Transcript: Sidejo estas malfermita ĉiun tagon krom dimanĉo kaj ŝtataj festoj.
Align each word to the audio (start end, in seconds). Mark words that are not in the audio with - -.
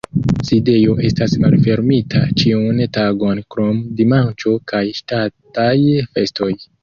Sidejo 0.47 0.93
estas 1.09 1.33
malfermita 1.43 2.21
ĉiun 2.43 2.81
tagon 2.97 3.43
krom 3.55 3.83
dimanĉo 3.99 4.55
kaj 4.73 4.83
ŝtataj 5.01 5.77
festoj. 6.17 6.51